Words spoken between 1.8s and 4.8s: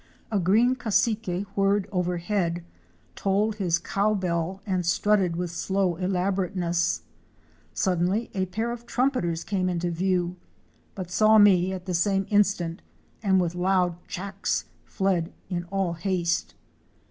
overhead, tolled his cow bell